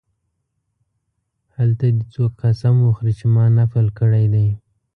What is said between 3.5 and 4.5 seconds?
نفل کړی دی.